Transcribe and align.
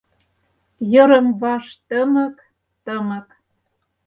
Йырым-ваш 0.91 1.65
тымык, 1.87 2.35
тымык. 2.85 3.27